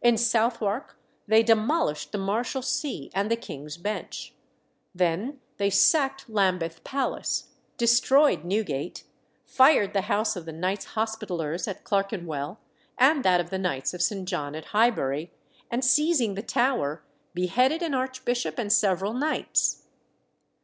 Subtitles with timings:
[0.00, 0.96] In Southwark
[1.26, 4.32] they demolished the Marshalsea and the King's Bench;
[4.94, 9.02] then they sacked Lambeth Palace, destroyed Newgate,
[9.44, 12.60] fired the house of the Knights Hospitallers at Clerkenwell,
[12.96, 14.28] and that of the Knights of St.
[14.28, 15.32] John at Highbury,
[15.72, 17.02] and seizing the Tower,
[17.34, 19.86] beheaded an archbishop and several knights.